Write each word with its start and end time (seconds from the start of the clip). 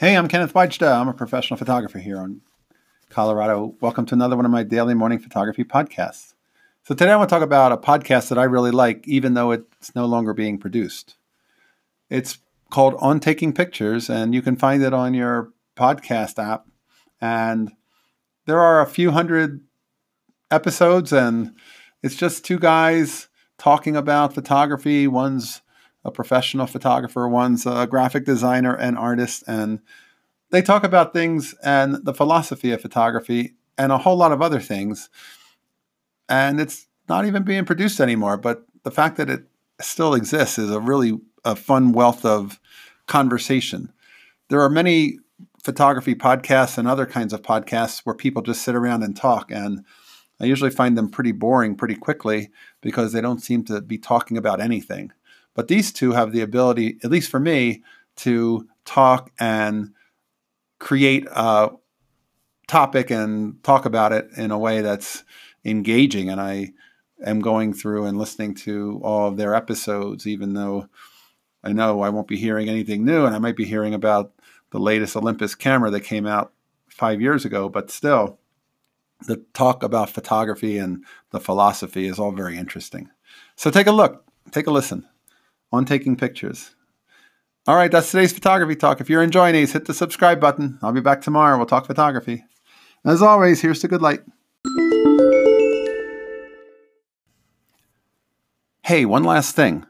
Hey, 0.00 0.16
I'm 0.16 0.28
Kenneth 0.28 0.54
Wajda. 0.54 0.98
I'm 0.98 1.08
a 1.08 1.12
professional 1.12 1.58
photographer 1.58 1.98
here 1.98 2.22
in 2.22 2.40
Colorado. 3.10 3.74
Welcome 3.82 4.06
to 4.06 4.14
another 4.14 4.34
one 4.34 4.46
of 4.46 4.50
my 4.50 4.62
daily 4.62 4.94
morning 4.94 5.18
photography 5.18 5.62
podcasts. 5.62 6.32
So, 6.84 6.94
today 6.94 7.10
I 7.12 7.16
want 7.16 7.28
to 7.28 7.34
talk 7.34 7.42
about 7.42 7.70
a 7.70 7.76
podcast 7.76 8.30
that 8.30 8.38
I 8.38 8.44
really 8.44 8.70
like, 8.70 9.06
even 9.06 9.34
though 9.34 9.50
it's 9.50 9.94
no 9.94 10.06
longer 10.06 10.32
being 10.32 10.56
produced. 10.56 11.16
It's 12.08 12.38
called 12.70 12.94
On 13.00 13.20
Taking 13.20 13.52
Pictures, 13.52 14.08
and 14.08 14.34
you 14.34 14.40
can 14.40 14.56
find 14.56 14.82
it 14.82 14.94
on 14.94 15.12
your 15.12 15.52
podcast 15.76 16.42
app. 16.42 16.64
And 17.20 17.70
there 18.46 18.58
are 18.58 18.80
a 18.80 18.86
few 18.86 19.10
hundred 19.10 19.60
episodes, 20.50 21.12
and 21.12 21.54
it's 22.02 22.16
just 22.16 22.42
two 22.42 22.58
guys 22.58 23.28
talking 23.58 23.96
about 23.96 24.32
photography. 24.32 25.06
One's 25.06 25.60
a 26.04 26.10
professional 26.10 26.66
photographer, 26.66 27.28
one's 27.28 27.66
a 27.66 27.86
graphic 27.86 28.24
designer 28.24 28.74
and 28.74 28.96
artist, 28.96 29.44
and 29.46 29.80
they 30.50 30.62
talk 30.62 30.84
about 30.84 31.12
things 31.12 31.54
and 31.62 32.04
the 32.04 32.14
philosophy 32.14 32.72
of 32.72 32.80
photography 32.80 33.54
and 33.78 33.92
a 33.92 33.98
whole 33.98 34.16
lot 34.16 34.32
of 34.32 34.42
other 34.42 34.60
things. 34.60 35.08
And 36.28 36.60
it's 36.60 36.86
not 37.08 37.24
even 37.26 37.42
being 37.42 37.64
produced 37.64 38.00
anymore, 38.00 38.36
but 38.36 38.64
the 38.82 38.90
fact 38.90 39.16
that 39.16 39.30
it 39.30 39.44
still 39.80 40.14
exists 40.14 40.58
is 40.58 40.70
a 40.70 40.80
really 40.80 41.18
a 41.44 41.56
fun 41.56 41.92
wealth 41.92 42.24
of 42.24 42.60
conversation. 43.06 43.92
There 44.48 44.60
are 44.60 44.70
many 44.70 45.18
photography 45.62 46.14
podcasts 46.14 46.78
and 46.78 46.88
other 46.88 47.06
kinds 47.06 47.32
of 47.32 47.42
podcasts 47.42 48.00
where 48.00 48.14
people 48.14 48.42
just 48.42 48.62
sit 48.62 48.74
around 48.74 49.02
and 49.02 49.16
talk 49.16 49.50
and 49.50 49.84
I 50.40 50.46
usually 50.46 50.70
find 50.70 50.96
them 50.96 51.10
pretty 51.10 51.32
boring 51.32 51.76
pretty 51.76 51.96
quickly 51.96 52.50
because 52.80 53.12
they 53.12 53.20
don't 53.20 53.42
seem 53.42 53.62
to 53.64 53.82
be 53.82 53.98
talking 53.98 54.38
about 54.38 54.60
anything. 54.60 55.12
But 55.54 55.68
these 55.68 55.92
two 55.92 56.12
have 56.12 56.32
the 56.32 56.42
ability, 56.42 56.98
at 57.02 57.10
least 57.10 57.30
for 57.30 57.40
me, 57.40 57.82
to 58.16 58.68
talk 58.84 59.30
and 59.38 59.92
create 60.78 61.26
a 61.30 61.70
topic 62.66 63.10
and 63.10 63.62
talk 63.62 63.84
about 63.84 64.12
it 64.12 64.28
in 64.36 64.50
a 64.50 64.58
way 64.58 64.80
that's 64.80 65.24
engaging. 65.64 66.30
And 66.30 66.40
I 66.40 66.72
am 67.24 67.40
going 67.40 67.72
through 67.72 68.06
and 68.06 68.18
listening 68.18 68.54
to 68.54 69.00
all 69.02 69.28
of 69.28 69.36
their 69.36 69.54
episodes, 69.54 70.26
even 70.26 70.54
though 70.54 70.88
I 71.62 71.72
know 71.72 72.00
I 72.00 72.08
won't 72.08 72.28
be 72.28 72.36
hearing 72.36 72.68
anything 72.68 73.04
new 73.04 73.26
and 73.26 73.34
I 73.34 73.38
might 73.38 73.56
be 73.56 73.64
hearing 73.64 73.92
about 73.92 74.32
the 74.70 74.78
latest 74.78 75.16
Olympus 75.16 75.54
camera 75.54 75.90
that 75.90 76.00
came 76.00 76.26
out 76.26 76.52
five 76.88 77.20
years 77.20 77.44
ago, 77.44 77.68
but 77.68 77.90
still, 77.90 78.38
the 79.26 79.44
talk 79.52 79.82
about 79.82 80.08
photography 80.08 80.78
and 80.78 81.04
the 81.30 81.40
philosophy 81.40 82.06
is 82.06 82.18
all 82.18 82.32
very 82.32 82.56
interesting. 82.56 83.10
So 83.56 83.70
take 83.70 83.86
a 83.86 83.92
look, 83.92 84.24
take 84.50 84.66
a 84.66 84.70
listen 84.70 85.06
on 85.72 85.84
taking 85.84 86.16
pictures. 86.16 86.74
All 87.66 87.76
right, 87.76 87.90
that's 87.90 88.10
today's 88.10 88.32
photography 88.32 88.74
talk. 88.74 89.00
If 89.00 89.10
you're 89.10 89.22
enjoying 89.22 89.54
these, 89.54 89.72
hit 89.72 89.84
the 89.84 89.94
subscribe 89.94 90.40
button. 90.40 90.78
I'll 90.82 90.92
be 90.92 91.00
back 91.00 91.20
tomorrow. 91.20 91.56
We'll 91.56 91.66
talk 91.66 91.86
photography. 91.86 92.44
As 93.04 93.22
always, 93.22 93.60
here's 93.60 93.80
to 93.80 93.88
good 93.88 94.02
light. 94.02 94.20
Hey, 98.84 99.04
one 99.04 99.24
last 99.24 99.54
thing. 99.54 99.86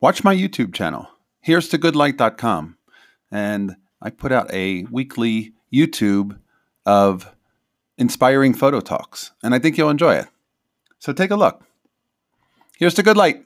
Watch 0.00 0.22
my 0.22 0.36
YouTube 0.36 0.72
channel. 0.72 1.08
Here's 1.40 1.68
to 1.70 1.78
goodlight.com. 1.78 2.76
And 3.30 3.76
I 4.00 4.10
put 4.10 4.30
out 4.30 4.52
a 4.52 4.84
weekly 4.84 5.52
YouTube 5.72 6.38
of 6.84 7.34
inspiring 7.98 8.54
photo 8.54 8.80
talks, 8.80 9.32
and 9.42 9.54
I 9.54 9.58
think 9.58 9.76
you'll 9.76 9.90
enjoy 9.90 10.14
it. 10.14 10.28
So 10.98 11.12
take 11.12 11.30
a 11.30 11.36
look. 11.36 11.64
Here's 12.78 12.94
to 12.94 13.02
good 13.02 13.16
light. 13.16 13.42